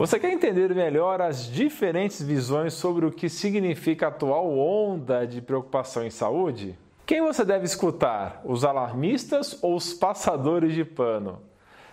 Você 0.00 0.18
quer 0.18 0.32
entender 0.32 0.74
melhor 0.74 1.20
as 1.20 1.44
diferentes 1.44 2.22
visões 2.22 2.72
sobre 2.72 3.04
o 3.04 3.10
que 3.10 3.28
significa 3.28 4.06
a 4.06 4.08
atual 4.08 4.58
onda 4.58 5.26
de 5.26 5.42
preocupação 5.42 6.02
em 6.02 6.08
saúde? 6.08 6.74
Quem 7.04 7.20
você 7.20 7.44
deve 7.44 7.66
escutar? 7.66 8.40
Os 8.42 8.64
alarmistas 8.64 9.62
ou 9.62 9.76
os 9.76 9.92
passadores 9.92 10.72
de 10.72 10.86
pano? 10.86 11.42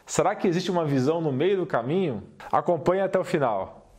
Será 0.05 0.33
que 0.35 0.47
existe 0.47 0.71
uma 0.71 0.85
visão 0.85 1.19
no 1.19 1.33
meio 1.33 1.57
do 1.57 1.65
caminho? 1.65 2.23
Acompanhe 2.49 3.01
até 3.01 3.19
o 3.19 3.25
final. 3.25 3.91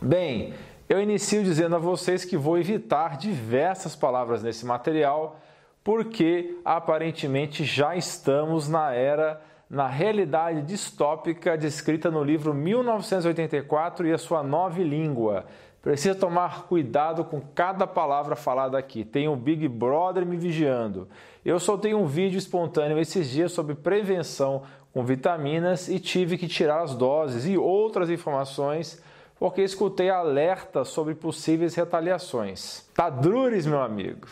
Bem, 0.00 0.54
eu 0.88 1.02
inicio 1.02 1.42
dizendo 1.42 1.74
a 1.74 1.80
vocês 1.80 2.24
que 2.24 2.36
vou 2.36 2.56
evitar 2.56 3.16
diversas 3.16 3.96
palavras 3.96 4.44
nesse 4.44 4.64
material 4.64 5.40
porque 5.88 6.58
aparentemente 6.66 7.64
já 7.64 7.96
estamos 7.96 8.68
na 8.68 8.92
era, 8.92 9.40
na 9.70 9.86
realidade 9.86 10.60
distópica 10.60 11.56
descrita 11.56 12.10
no 12.10 12.22
livro 12.22 12.52
1984 12.52 14.06
e 14.06 14.12
a 14.12 14.18
sua 14.18 14.42
nova 14.42 14.82
língua. 14.82 15.46
Precisa 15.80 16.14
tomar 16.14 16.64
cuidado 16.64 17.24
com 17.24 17.40
cada 17.40 17.86
palavra 17.86 18.36
falada 18.36 18.76
aqui. 18.76 19.02
Tem 19.02 19.28
o 19.28 19.34
Big 19.34 19.66
Brother 19.66 20.26
me 20.26 20.36
vigiando. 20.36 21.08
Eu 21.42 21.58
soltei 21.58 21.94
um 21.94 22.04
vídeo 22.04 22.36
espontâneo 22.36 22.98
esses 22.98 23.30
dias 23.30 23.52
sobre 23.52 23.74
prevenção 23.74 24.64
com 24.92 25.02
vitaminas 25.02 25.88
e 25.88 25.98
tive 25.98 26.36
que 26.36 26.46
tirar 26.46 26.82
as 26.82 26.94
doses 26.94 27.46
e 27.46 27.56
outras 27.56 28.10
informações 28.10 29.02
porque 29.38 29.62
escutei 29.62 30.10
alertas 30.10 30.88
sobre 30.88 31.14
possíveis 31.14 31.74
retaliações. 31.74 32.86
Tadrures, 32.94 33.64
meu 33.64 33.80
amigo. 33.80 34.28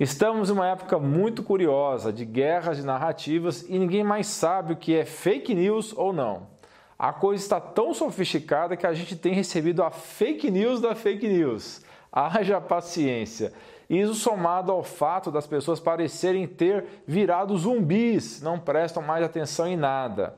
Estamos 0.00 0.48
em 0.48 0.52
uma 0.52 0.68
época 0.68 0.96
muito 0.96 1.42
curiosa 1.42 2.12
de 2.12 2.24
guerras 2.24 2.76
de 2.76 2.86
narrativas 2.86 3.64
e 3.68 3.76
ninguém 3.76 4.04
mais 4.04 4.28
sabe 4.28 4.74
o 4.74 4.76
que 4.76 4.94
é 4.94 5.04
fake 5.04 5.52
news 5.52 5.92
ou 5.96 6.12
não. 6.12 6.46
A 6.96 7.12
coisa 7.12 7.42
está 7.42 7.60
tão 7.60 7.92
sofisticada 7.92 8.76
que 8.76 8.86
a 8.86 8.92
gente 8.92 9.16
tem 9.16 9.32
recebido 9.32 9.82
a 9.82 9.90
fake 9.90 10.52
news 10.52 10.80
da 10.80 10.94
fake 10.94 11.26
news. 11.26 11.84
Haja 12.12 12.60
paciência. 12.60 13.52
Isso 13.90 14.14
somado 14.14 14.70
ao 14.70 14.84
fato 14.84 15.32
das 15.32 15.48
pessoas 15.48 15.80
parecerem 15.80 16.46
ter 16.46 17.02
virado 17.04 17.56
zumbis, 17.56 18.40
não 18.40 18.56
prestam 18.56 19.02
mais 19.02 19.24
atenção 19.24 19.66
em 19.66 19.76
nada. 19.76 20.36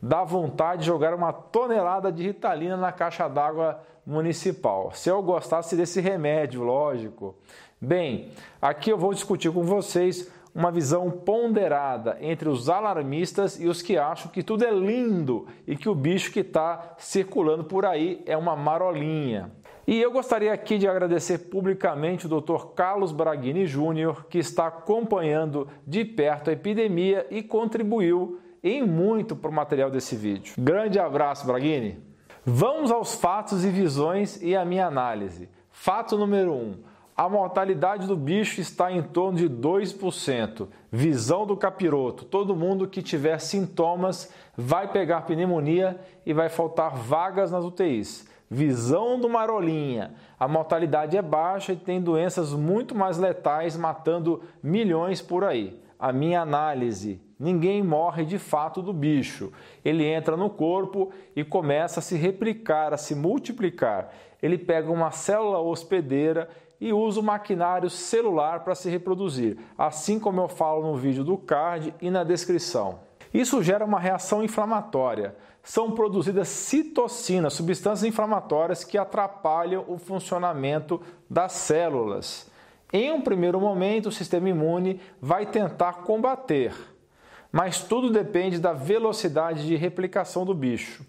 Dá 0.00 0.24
vontade 0.24 0.80
de 0.80 0.86
jogar 0.86 1.12
uma 1.12 1.32
tonelada 1.32 2.10
de 2.10 2.22
ritalina 2.22 2.76
na 2.76 2.90
caixa 2.90 3.28
d'água 3.28 3.82
municipal. 4.06 4.92
Se 4.92 5.08
eu 5.08 5.22
gostasse 5.22 5.76
desse 5.76 6.00
remédio, 6.00 6.62
lógico. 6.62 7.34
Bem, 7.80 8.30
aqui 8.62 8.90
eu 8.90 8.98
vou 8.98 9.12
discutir 9.12 9.52
com 9.52 9.62
vocês 9.62 10.30
uma 10.54 10.70
visão 10.70 11.10
ponderada 11.10 12.16
entre 12.20 12.48
os 12.48 12.68
alarmistas 12.68 13.60
e 13.60 13.66
os 13.66 13.82
que 13.82 13.98
acham 13.98 14.30
que 14.30 14.42
tudo 14.42 14.64
é 14.64 14.70
lindo 14.70 15.46
e 15.66 15.76
que 15.76 15.88
o 15.88 15.94
bicho 15.94 16.30
que 16.30 16.40
está 16.40 16.94
circulando 16.96 17.64
por 17.64 17.84
aí 17.84 18.22
é 18.24 18.36
uma 18.36 18.54
marolinha. 18.54 19.50
E 19.86 20.00
eu 20.00 20.10
gostaria 20.10 20.52
aqui 20.52 20.78
de 20.78 20.88
agradecer 20.88 21.50
publicamente 21.50 22.26
o 22.26 22.40
Dr. 22.40 22.68
Carlos 22.74 23.12
Braghini 23.12 23.66
Júnior, 23.66 24.26
que 24.30 24.38
está 24.38 24.68
acompanhando 24.68 25.68
de 25.86 26.04
perto 26.04 26.48
a 26.48 26.54
epidemia 26.54 27.26
e 27.30 27.42
contribuiu 27.42 28.40
em 28.62 28.82
muito 28.82 29.36
para 29.36 29.50
o 29.50 29.54
material 29.54 29.90
desse 29.90 30.16
vídeo. 30.16 30.54
Grande 30.56 30.98
abraço, 30.98 31.46
Braghini! 31.46 31.98
Vamos 32.46 32.90
aos 32.90 33.14
fatos 33.14 33.64
e 33.64 33.68
visões 33.68 34.40
e 34.40 34.56
a 34.56 34.64
minha 34.64 34.86
análise. 34.86 35.48
Fato 35.70 36.16
número 36.16 36.52
1. 36.52 36.56
Um, 36.56 36.74
a 37.16 37.28
mortalidade 37.28 38.08
do 38.08 38.16
bicho 38.16 38.60
está 38.60 38.90
em 38.90 39.00
torno 39.00 39.38
de 39.38 39.48
2%. 39.48 40.66
Visão 40.90 41.46
do 41.46 41.56
capiroto: 41.56 42.24
todo 42.24 42.56
mundo 42.56 42.88
que 42.88 43.02
tiver 43.02 43.38
sintomas 43.38 44.32
vai 44.56 44.90
pegar 44.90 45.22
pneumonia 45.22 46.00
e 46.26 46.32
vai 46.32 46.48
faltar 46.48 46.96
vagas 46.96 47.52
nas 47.52 47.64
UTIs. 47.64 48.28
Visão 48.50 49.18
do 49.18 49.28
marolinha: 49.28 50.12
a 50.38 50.48
mortalidade 50.48 51.16
é 51.16 51.22
baixa 51.22 51.72
e 51.72 51.76
tem 51.76 52.00
doenças 52.00 52.52
muito 52.52 52.96
mais 52.96 53.16
letais, 53.16 53.76
matando 53.76 54.42
milhões 54.60 55.22
por 55.22 55.44
aí. 55.44 55.80
A 55.96 56.12
minha 56.12 56.40
análise: 56.40 57.20
ninguém 57.38 57.80
morre 57.80 58.24
de 58.24 58.40
fato 58.40 58.82
do 58.82 58.92
bicho. 58.92 59.52
Ele 59.84 60.04
entra 60.04 60.36
no 60.36 60.50
corpo 60.50 61.12
e 61.36 61.44
começa 61.44 62.00
a 62.00 62.02
se 62.02 62.16
replicar, 62.16 62.92
a 62.92 62.96
se 62.96 63.14
multiplicar. 63.14 64.12
Ele 64.42 64.58
pega 64.58 64.92
uma 64.92 65.10
célula 65.10 65.58
hospedeira 65.58 66.50
e 66.84 66.92
usa 66.92 67.18
o 67.18 67.22
maquinário 67.22 67.88
celular 67.88 68.60
para 68.60 68.74
se 68.74 68.90
reproduzir, 68.90 69.56
assim 69.78 70.20
como 70.20 70.42
eu 70.42 70.48
falo 70.48 70.82
no 70.82 70.98
vídeo 70.98 71.24
do 71.24 71.38
card 71.38 71.94
e 71.98 72.10
na 72.10 72.22
descrição. 72.22 72.98
Isso 73.32 73.62
gera 73.62 73.86
uma 73.86 73.98
reação 73.98 74.44
inflamatória. 74.44 75.34
São 75.62 75.92
produzidas 75.92 76.46
citocinas, 76.48 77.54
substâncias 77.54 78.04
inflamatórias 78.04 78.84
que 78.84 78.98
atrapalham 78.98 79.82
o 79.88 79.96
funcionamento 79.96 81.00
das 81.28 81.52
células. 81.52 82.50
Em 82.92 83.10
um 83.10 83.22
primeiro 83.22 83.58
momento, 83.58 84.10
o 84.10 84.12
sistema 84.12 84.50
imune 84.50 85.00
vai 85.18 85.46
tentar 85.46 86.02
combater, 86.02 86.74
mas 87.50 87.80
tudo 87.80 88.10
depende 88.10 88.58
da 88.58 88.74
velocidade 88.74 89.66
de 89.66 89.74
replicação 89.74 90.44
do 90.44 90.52
bicho. 90.52 91.02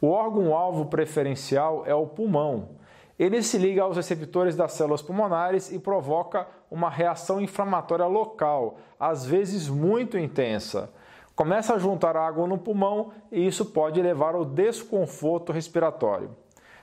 O 0.00 0.08
órgão-alvo 0.08 0.86
preferencial 0.86 1.84
é 1.86 1.94
o 1.94 2.08
pulmão 2.08 2.81
ele 3.22 3.40
se 3.40 3.56
liga 3.56 3.82
aos 3.82 3.96
receptores 3.96 4.56
das 4.56 4.72
células 4.72 5.00
pulmonares 5.00 5.70
e 5.70 5.78
provoca 5.78 6.48
uma 6.68 6.90
reação 6.90 7.40
inflamatória 7.40 8.06
local, 8.06 8.78
às 8.98 9.24
vezes 9.24 9.68
muito 9.68 10.18
intensa. 10.18 10.90
Começa 11.36 11.72
a 11.72 11.78
juntar 11.78 12.16
água 12.16 12.48
no 12.48 12.58
pulmão 12.58 13.12
e 13.30 13.46
isso 13.46 13.66
pode 13.66 14.02
levar 14.02 14.34
ao 14.34 14.44
desconforto 14.44 15.52
respiratório. 15.52 16.30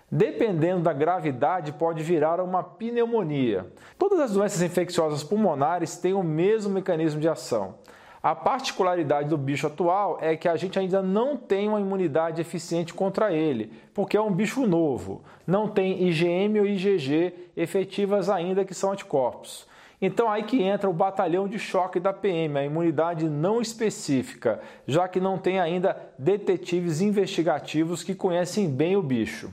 Dependendo 0.10 0.84
da 0.84 0.94
gravidade, 0.94 1.74
pode 1.74 2.02
virar 2.02 2.40
uma 2.40 2.64
pneumonia. 2.64 3.68
Todas 3.98 4.22
as 4.22 4.32
doenças 4.32 4.62
infecciosas 4.62 5.24
pulmonares 5.24 5.98
têm 5.98 6.14
o 6.14 6.24
mesmo 6.24 6.72
mecanismo 6.72 7.20
de 7.20 7.28
ação. 7.28 7.76
A 8.22 8.36
particularidade 8.36 9.30
do 9.30 9.38
bicho 9.38 9.66
atual 9.66 10.18
é 10.22 10.36
que 10.36 10.50
a 10.50 10.58
gente 10.58 10.78
ainda 10.78 11.02
não 11.02 11.38
tem 11.38 11.70
uma 11.70 11.80
imunidade 11.80 12.42
eficiente 12.42 12.94
contra 12.94 13.32
ele, 13.32 13.72
porque 13.94 14.18
é 14.18 14.22
um 14.22 14.32
bicho 14.32 14.68
novo. 14.68 15.22
Não 15.48 15.70
tem 15.70 16.04
IgM 16.06 16.60
ou 16.60 16.66
IgG 16.66 17.34
efetivas 17.56 18.30
ainda 18.30 18.66
que 18.66 18.74
são 18.74 18.92
anticorpos. 18.92 19.66
Então 20.02 20.30
aí 20.30 20.44
que 20.44 20.62
entra 20.62 20.90
o 20.90 20.94
batalhão 20.94 21.48
de 21.48 21.58
choque 21.58 22.00
da 22.00 22.12
PM, 22.12 22.58
a 22.58 22.66
imunidade 22.66 23.28
não 23.28 23.62
específica, 23.62 24.60
já 24.86 25.08
que 25.08 25.20
não 25.20 25.38
tem 25.38 25.60
ainda 25.60 25.96
detetives 26.18 27.02
investigativos 27.02 28.04
que 28.04 28.16
conhecem 28.16 28.70
bem 28.70 28.98
o 28.98 29.02
bicho. 29.02 29.50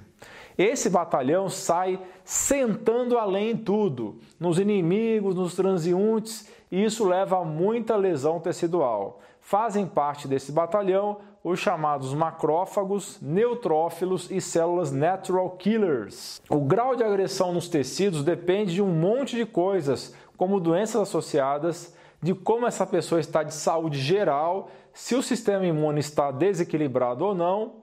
Esse 0.58 0.88
batalhão 0.88 1.48
sai 1.48 2.00
sentando 2.24 3.18
além 3.18 3.50
em 3.50 3.56
tudo, 3.56 4.18
nos 4.40 4.58
inimigos, 4.58 5.34
nos 5.34 5.54
transeuntes 5.54 6.48
e 6.70 6.84
isso 6.84 7.06
leva 7.06 7.40
a 7.40 7.44
muita 7.44 7.96
lesão 7.96 8.40
tecidual. 8.40 9.20
Fazem 9.40 9.86
parte 9.86 10.26
desse 10.26 10.50
batalhão 10.50 11.18
os 11.44 11.60
chamados 11.60 12.12
macrófagos, 12.12 13.20
neutrófilos 13.22 14.28
e 14.32 14.40
células 14.40 14.90
natural 14.90 15.50
killers. 15.50 16.42
O 16.50 16.58
grau 16.58 16.96
de 16.96 17.04
agressão 17.04 17.52
nos 17.52 17.68
tecidos 17.68 18.24
depende 18.24 18.74
de 18.74 18.82
um 18.82 18.88
monte 18.88 19.36
de 19.36 19.46
coisas, 19.46 20.12
como 20.36 20.58
doenças 20.58 21.02
associadas, 21.02 21.94
de 22.20 22.34
como 22.34 22.66
essa 22.66 22.84
pessoa 22.84 23.20
está 23.20 23.44
de 23.44 23.54
saúde 23.54 24.00
geral, 24.00 24.68
se 24.92 25.14
o 25.14 25.22
sistema 25.22 25.64
imune 25.64 26.00
está 26.00 26.32
desequilibrado 26.32 27.24
ou 27.24 27.32
não, 27.32 27.74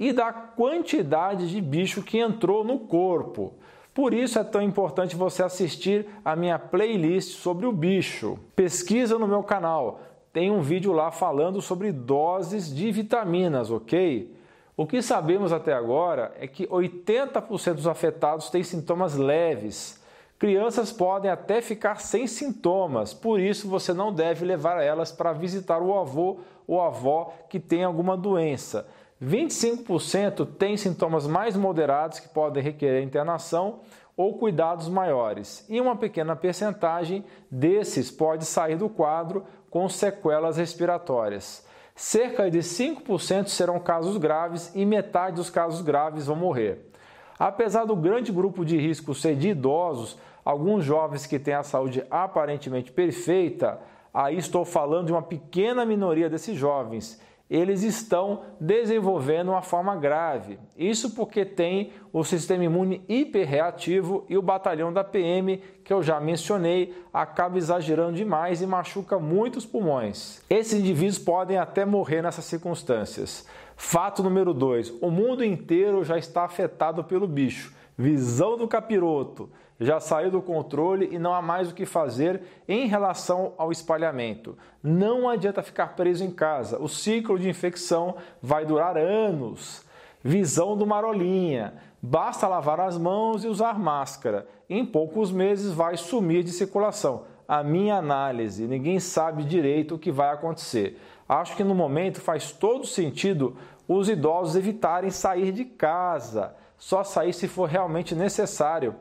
e 0.00 0.14
da 0.14 0.32
quantidade 0.32 1.50
de 1.50 1.60
bicho 1.60 2.02
que 2.02 2.18
entrou 2.18 2.64
no 2.64 2.78
corpo. 2.78 3.52
Por 3.92 4.14
isso 4.14 4.38
é 4.38 4.44
tão 4.44 4.62
importante 4.62 5.14
você 5.14 5.42
assistir 5.42 6.06
a 6.24 6.34
minha 6.34 6.58
playlist 6.58 7.36
sobre 7.36 7.66
o 7.66 7.72
bicho. 7.72 8.38
Pesquisa 8.56 9.18
no 9.18 9.28
meu 9.28 9.42
canal, 9.42 10.00
tem 10.32 10.50
um 10.50 10.62
vídeo 10.62 10.92
lá 10.92 11.10
falando 11.10 11.60
sobre 11.60 11.92
doses 11.92 12.74
de 12.74 12.90
vitaminas, 12.90 13.70
ok? 13.70 14.34
O 14.74 14.86
que 14.86 15.02
sabemos 15.02 15.52
até 15.52 15.74
agora 15.74 16.32
é 16.40 16.46
que 16.46 16.66
80% 16.66 17.74
dos 17.74 17.86
afetados 17.86 18.48
têm 18.48 18.62
sintomas 18.62 19.16
leves. 19.16 20.00
Crianças 20.38 20.90
podem 20.90 21.30
até 21.30 21.60
ficar 21.60 22.00
sem 22.00 22.26
sintomas, 22.26 23.12
por 23.12 23.38
isso 23.38 23.68
você 23.68 23.92
não 23.92 24.10
deve 24.10 24.46
levar 24.46 24.82
elas 24.82 25.12
para 25.12 25.34
visitar 25.34 25.82
o 25.82 25.98
avô 25.98 26.38
ou 26.66 26.80
avó 26.80 27.34
que 27.50 27.60
tem 27.60 27.84
alguma 27.84 28.16
doença. 28.16 28.88
25% 29.22 30.46
têm 30.56 30.76
sintomas 30.76 31.26
mais 31.26 31.54
moderados 31.56 32.20
que 32.20 32.28
podem 32.28 32.62
requerer 32.62 33.02
internação 33.02 33.80
ou 34.16 34.38
cuidados 34.38 34.88
maiores, 34.88 35.64
e 35.68 35.80
uma 35.80 35.96
pequena 35.96 36.36
percentagem 36.36 37.24
desses 37.50 38.10
pode 38.10 38.44
sair 38.44 38.76
do 38.76 38.88
quadro 38.88 39.44
com 39.70 39.88
sequelas 39.88 40.56
respiratórias. 40.56 41.66
Cerca 41.94 42.50
de 42.50 42.58
5% 42.58 43.48
serão 43.48 43.78
casos 43.78 44.16
graves 44.16 44.72
e 44.74 44.84
metade 44.84 45.36
dos 45.36 45.50
casos 45.50 45.82
graves 45.82 46.26
vão 46.26 46.36
morrer. 46.36 46.90
Apesar 47.38 47.84
do 47.84 47.96
grande 47.96 48.32
grupo 48.32 48.64
de 48.64 48.76
risco 48.76 49.14
ser 49.14 49.36
de 49.36 49.50
idosos, 49.50 50.18
alguns 50.44 50.84
jovens 50.84 51.26
que 51.26 51.38
têm 51.38 51.54
a 51.54 51.62
saúde 51.62 52.04
aparentemente 52.10 52.90
perfeita, 52.90 53.80
Aí 54.12 54.36
estou 54.36 54.64
falando 54.64 55.06
de 55.06 55.12
uma 55.12 55.22
pequena 55.22 55.84
minoria 55.84 56.28
desses 56.28 56.56
jovens 56.56 57.20
eles 57.50 57.82
estão 57.82 58.42
desenvolvendo 58.60 59.48
uma 59.48 59.60
forma 59.60 59.96
grave. 59.96 60.56
Isso 60.76 61.16
porque 61.16 61.44
tem 61.44 61.90
o 62.12 62.22
sistema 62.22 62.64
imune 62.64 63.04
hiperreativo 63.08 64.24
e 64.28 64.38
o 64.38 64.42
batalhão 64.42 64.92
da 64.92 65.02
PM, 65.02 65.60
que 65.84 65.92
eu 65.92 66.00
já 66.00 66.20
mencionei, 66.20 66.94
acaba 67.12 67.58
exagerando 67.58 68.12
demais 68.12 68.62
e 68.62 68.66
machuca 68.66 69.18
muitos 69.18 69.66
pulmões. 69.66 70.40
Esses 70.48 70.78
indivíduos 70.78 71.18
podem 71.18 71.58
até 71.58 71.84
morrer 71.84 72.22
nessas 72.22 72.44
circunstâncias. 72.44 73.44
Fato 73.76 74.22
número 74.22 74.54
2: 74.54 75.02
o 75.02 75.10
mundo 75.10 75.44
inteiro 75.44 76.04
já 76.04 76.16
está 76.16 76.44
afetado 76.44 77.02
pelo 77.02 77.26
bicho. 77.26 77.74
Visão 77.98 78.56
do 78.56 78.68
capiroto 78.68 79.50
já 79.80 79.98
saiu 79.98 80.30
do 80.30 80.42
controle 80.42 81.08
e 81.10 81.18
não 81.18 81.34
há 81.34 81.40
mais 81.40 81.70
o 81.70 81.74
que 81.74 81.86
fazer 81.86 82.42
em 82.68 82.86
relação 82.86 83.54
ao 83.56 83.72
espalhamento. 83.72 84.56
Não 84.82 85.26
adianta 85.26 85.62
ficar 85.62 85.96
preso 85.96 86.22
em 86.22 86.30
casa, 86.30 86.78
o 86.78 86.86
ciclo 86.86 87.38
de 87.38 87.48
infecção 87.48 88.16
vai 88.42 88.66
durar 88.66 88.98
anos. 88.98 89.82
Visão 90.22 90.76
do 90.76 90.86
marolinha: 90.86 91.72
basta 92.02 92.46
lavar 92.46 92.78
as 92.78 92.98
mãos 92.98 93.42
e 93.42 93.48
usar 93.48 93.78
máscara. 93.78 94.46
Em 94.68 94.84
poucos 94.84 95.32
meses 95.32 95.72
vai 95.72 95.96
sumir 95.96 96.44
de 96.44 96.50
circulação. 96.50 97.24
A 97.48 97.64
minha 97.64 97.96
análise, 97.96 98.68
ninguém 98.68 99.00
sabe 99.00 99.42
direito 99.44 99.94
o 99.94 99.98
que 99.98 100.12
vai 100.12 100.28
acontecer. 100.28 101.00
Acho 101.26 101.56
que 101.56 101.64
no 101.64 101.74
momento 101.74 102.20
faz 102.20 102.52
todo 102.52 102.86
sentido 102.86 103.56
os 103.88 104.08
idosos 104.08 104.56
evitarem 104.56 105.10
sair 105.10 105.50
de 105.50 105.64
casa 105.64 106.54
só 106.80 107.04
sair 107.04 107.34
se 107.34 107.46
for 107.46 107.68
realmente 107.68 108.14
necessário 108.14 108.94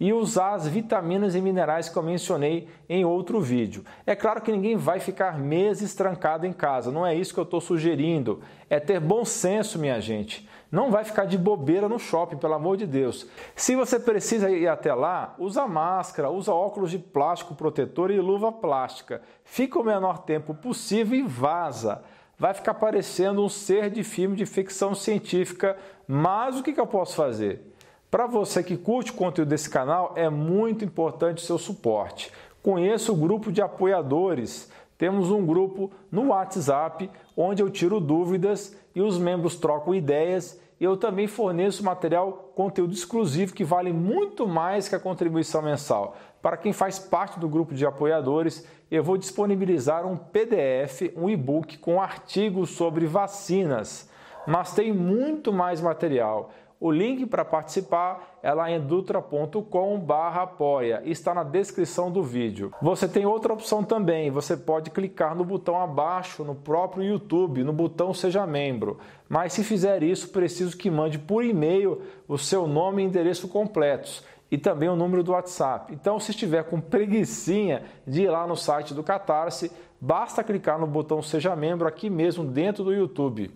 e 0.00 0.10
usar 0.10 0.54
as 0.54 0.66
vitaminas 0.66 1.34
e 1.34 1.40
minerais 1.40 1.86
que 1.86 1.96
eu 1.96 2.02
mencionei 2.02 2.66
em 2.88 3.04
outro 3.04 3.42
vídeo. 3.42 3.84
É 4.06 4.16
claro 4.16 4.40
que 4.40 4.50
ninguém 4.50 4.74
vai 4.74 5.00
ficar 5.00 5.38
meses 5.38 5.94
trancado 5.94 6.46
em 6.46 6.52
casa, 6.52 6.90
não 6.90 7.06
é 7.06 7.14
isso 7.14 7.34
que 7.34 7.38
eu 7.38 7.44
estou 7.44 7.60
sugerindo. 7.60 8.40
É 8.70 8.80
ter 8.80 8.98
bom 8.98 9.22
senso, 9.22 9.78
minha 9.78 10.00
gente. 10.00 10.48
Não 10.72 10.90
vai 10.90 11.04
ficar 11.04 11.26
de 11.26 11.36
bobeira 11.36 11.88
no 11.88 11.98
shopping, 11.98 12.38
pelo 12.38 12.54
amor 12.54 12.78
de 12.78 12.86
Deus. 12.86 13.28
Se 13.54 13.76
você 13.76 14.00
precisa 14.00 14.50
ir 14.50 14.66
até 14.66 14.92
lá, 14.94 15.34
usa 15.38 15.66
máscara, 15.66 16.30
usa 16.30 16.52
óculos 16.52 16.90
de 16.90 16.98
plástico 16.98 17.54
protetor 17.54 18.10
e 18.10 18.18
luva 18.18 18.50
plástica. 18.50 19.20
Fica 19.44 19.78
o 19.78 19.84
menor 19.84 20.18
tempo 20.18 20.54
possível 20.54 21.18
e 21.18 21.22
vaza 21.22 22.02
vai 22.38 22.52
ficar 22.52 22.74
parecendo 22.74 23.42
um 23.42 23.48
ser 23.48 23.90
de 23.90 24.04
filme 24.04 24.36
de 24.36 24.46
ficção 24.46 24.94
científica. 24.94 25.76
Mas 26.06 26.58
o 26.58 26.62
que, 26.62 26.78
eu 26.78 26.86
posso 26.86 27.14
fazer? 27.14 27.72
Para 28.10 28.26
você 28.26 28.62
que 28.62 28.76
curte 28.76 29.10
o 29.10 29.14
conteúdo 29.14 29.48
desse 29.48 29.68
canal, 29.68 30.12
é 30.16 30.28
muito 30.28 30.84
importante 30.84 31.42
o 31.42 31.46
seu 31.46 31.58
suporte. 31.58 32.30
Conheça 32.62 33.12
o 33.12 33.16
grupo 33.16 33.50
de 33.50 33.62
apoiadores. 33.62 34.70
Temos 34.98 35.30
um 35.30 35.44
grupo 35.44 35.90
no 36.10 36.28
WhatsApp 36.28 37.10
onde 37.36 37.62
eu 37.62 37.70
tiro 37.70 38.00
dúvidas 38.00 38.76
e 38.94 39.00
os 39.00 39.18
membros 39.18 39.56
trocam 39.56 39.94
ideias. 39.94 40.60
E 40.78 40.84
eu 40.84 40.96
também 40.96 41.26
forneço 41.26 41.82
material, 41.82 42.52
conteúdo 42.54 42.92
exclusivo 42.92 43.54
que 43.54 43.64
vale 43.64 43.92
muito 43.92 44.46
mais 44.46 44.88
que 44.88 44.94
a 44.94 45.00
contribuição 45.00 45.62
mensal. 45.62 46.16
Para 46.42 46.56
quem 46.56 46.72
faz 46.72 46.98
parte 46.98 47.40
do 47.40 47.48
grupo 47.48 47.74
de 47.74 47.86
apoiadores, 47.86 48.66
eu 48.90 49.02
vou 49.02 49.16
disponibilizar 49.16 50.06
um 50.06 50.16
PDF, 50.16 51.12
um 51.16 51.28
e-book 51.28 51.78
com 51.78 52.00
artigos 52.00 52.70
sobre 52.70 53.04
vacinas, 53.06 54.08
mas 54.46 54.74
tem 54.74 54.92
muito 54.92 55.52
mais 55.52 55.80
material. 55.80 56.52
O 56.78 56.90
link 56.90 57.24
para 57.24 57.42
participar 57.42 58.38
é 58.42 58.52
lá 58.52 58.70
em 58.70 58.78
dutra.com/apoia, 58.78 61.00
está 61.06 61.32
na 61.32 61.42
descrição 61.42 62.12
do 62.12 62.22
vídeo. 62.22 62.70
Você 62.82 63.08
tem 63.08 63.24
outra 63.24 63.54
opção 63.54 63.82
também, 63.82 64.30
você 64.30 64.54
pode 64.54 64.90
clicar 64.90 65.34
no 65.34 65.42
botão 65.42 65.80
abaixo 65.80 66.44
no 66.44 66.54
próprio 66.54 67.02
YouTube, 67.02 67.64
no 67.64 67.72
botão 67.72 68.12
seja 68.12 68.46
membro. 68.46 68.98
Mas 69.26 69.54
se 69.54 69.64
fizer 69.64 70.02
isso, 70.02 70.28
preciso 70.28 70.76
que 70.76 70.90
mande 70.90 71.18
por 71.18 71.42
e-mail 71.42 72.02
o 72.28 72.36
seu 72.36 72.68
nome 72.68 73.02
e 73.02 73.06
endereço 73.06 73.48
completos 73.48 74.22
e 74.50 74.56
também 74.56 74.88
o 74.88 74.96
número 74.96 75.22
do 75.22 75.32
WhatsApp. 75.32 75.92
Então, 75.92 76.20
se 76.20 76.30
estiver 76.30 76.64
com 76.64 76.80
preguiçinha 76.80 77.82
de 78.06 78.22
ir 78.22 78.30
lá 78.30 78.46
no 78.46 78.56
site 78.56 78.94
do 78.94 79.02
Catarse, 79.02 79.70
basta 80.00 80.44
clicar 80.44 80.78
no 80.78 80.86
botão 80.86 81.22
Seja 81.22 81.56
Membro 81.56 81.88
aqui 81.88 82.08
mesmo 82.08 82.44
dentro 82.44 82.84
do 82.84 82.92
YouTube 82.92 83.50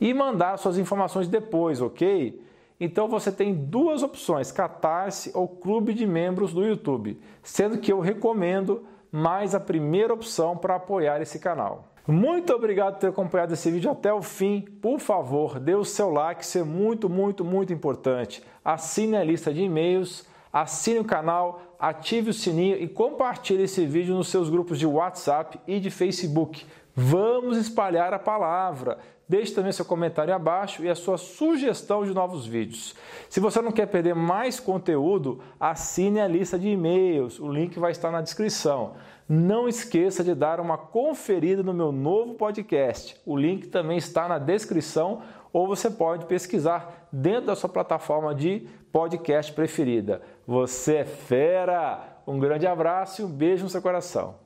e 0.00 0.12
mandar 0.12 0.58
suas 0.58 0.78
informações 0.78 1.28
depois, 1.28 1.80
ok? 1.80 2.42
Então 2.80 3.08
você 3.08 3.30
tem 3.30 3.54
duas 3.54 4.02
opções, 4.02 4.50
Catarse 4.50 5.30
ou 5.34 5.46
Clube 5.46 5.94
de 5.94 6.06
Membros 6.06 6.52
do 6.52 6.64
YouTube, 6.64 7.20
sendo 7.42 7.78
que 7.78 7.92
eu 7.92 8.00
recomendo 8.00 8.84
mais 9.12 9.54
a 9.54 9.60
primeira 9.60 10.12
opção 10.12 10.56
para 10.56 10.74
apoiar 10.74 11.20
esse 11.22 11.38
canal. 11.38 11.93
Muito 12.06 12.52
obrigado 12.52 12.94
por 12.94 13.00
ter 13.00 13.06
acompanhado 13.06 13.54
esse 13.54 13.70
vídeo 13.70 13.90
até 13.90 14.12
o 14.12 14.20
fim. 14.20 14.60
Por 14.82 15.00
favor, 15.00 15.58
dê 15.58 15.74
o 15.74 15.84
seu 15.86 16.10
like, 16.10 16.44
isso 16.44 16.58
é 16.58 16.62
muito, 16.62 17.08
muito, 17.08 17.42
muito 17.42 17.72
importante. 17.72 18.42
Assine 18.62 19.16
a 19.16 19.24
lista 19.24 19.54
de 19.54 19.62
e-mails, 19.62 20.26
assine 20.52 20.98
o 20.98 21.04
canal, 21.04 21.76
ative 21.78 22.28
o 22.28 22.34
sininho 22.34 22.76
e 22.76 22.86
compartilhe 22.86 23.62
esse 23.62 23.86
vídeo 23.86 24.14
nos 24.14 24.28
seus 24.28 24.50
grupos 24.50 24.78
de 24.78 24.86
WhatsApp 24.86 25.58
e 25.66 25.80
de 25.80 25.90
Facebook. 25.90 26.66
Vamos 26.94 27.56
espalhar 27.56 28.14
a 28.14 28.18
palavra. 28.18 28.98
Deixe 29.28 29.54
também 29.54 29.72
seu 29.72 29.84
comentário 29.84 30.34
abaixo 30.34 30.84
e 30.84 30.88
a 30.88 30.94
sua 30.94 31.16
sugestão 31.16 32.04
de 32.04 32.12
novos 32.12 32.46
vídeos. 32.46 32.94
Se 33.28 33.40
você 33.40 33.60
não 33.62 33.72
quer 33.72 33.86
perder 33.86 34.14
mais 34.14 34.60
conteúdo, 34.60 35.40
assine 35.58 36.20
a 36.20 36.28
lista 36.28 36.58
de 36.58 36.68
e-mails. 36.68 37.40
O 37.40 37.50
link 37.50 37.78
vai 37.78 37.90
estar 37.90 38.10
na 38.10 38.20
descrição. 38.20 38.94
Não 39.26 39.66
esqueça 39.66 40.22
de 40.22 40.34
dar 40.34 40.60
uma 40.60 40.76
conferida 40.76 41.62
no 41.62 41.72
meu 41.72 41.90
novo 41.90 42.34
podcast. 42.34 43.18
O 43.24 43.36
link 43.36 43.68
também 43.68 43.96
está 43.96 44.28
na 44.28 44.38
descrição 44.38 45.22
ou 45.52 45.66
você 45.66 45.90
pode 45.90 46.26
pesquisar 46.26 47.08
dentro 47.10 47.46
da 47.46 47.56
sua 47.56 47.70
plataforma 47.70 48.34
de 48.34 48.68
podcast 48.92 49.52
preferida. 49.52 50.20
Você 50.46 50.96
é 50.96 51.04
fera! 51.04 52.20
Um 52.26 52.38
grande 52.38 52.66
abraço 52.66 53.22
e 53.22 53.24
um 53.24 53.28
beijo 53.28 53.64
no 53.64 53.70
seu 53.70 53.80
coração. 53.80 54.43